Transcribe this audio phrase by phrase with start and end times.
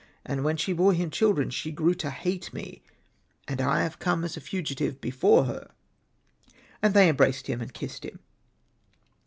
[0.25, 2.81] And when she bore children, she grew to hate me,
[3.47, 5.69] and I have come as a fugitive from before her."
[6.81, 8.17] And they em braced him, and kissed him.